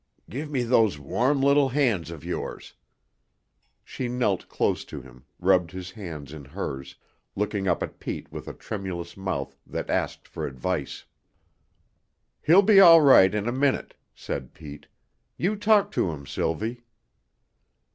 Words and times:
"Give 0.31 0.49
me 0.49 0.63
those 0.63 0.97
warm 0.97 1.41
little 1.41 1.69
hands 1.69 2.09
of 2.09 2.25
yours." 2.25 2.73
She 3.85 4.07
knelt 4.07 4.49
close 4.49 4.83
to 4.85 4.99
him, 4.99 5.25
rubbed 5.39 5.69
his 5.73 5.91
hands 5.91 6.33
in 6.33 6.43
hers, 6.43 6.95
looking 7.35 7.67
up 7.67 7.83
at 7.83 7.99
Pete 7.99 8.31
with 8.31 8.47
a 8.47 8.53
tremulous 8.55 9.15
mouth 9.15 9.55
that 9.67 9.91
asked 9.91 10.27
for 10.27 10.47
advice. 10.47 11.05
"He'll 12.41 12.63
be 12.63 12.79
all 12.79 13.01
right 13.03 13.31
in 13.35 13.47
a 13.47 13.51
minute," 13.51 13.93
said 14.15 14.55
Pete. 14.55 14.87
"You 15.37 15.55
talk 15.55 15.91
to 15.91 16.09
him, 16.09 16.25
Sylvie." 16.25 16.81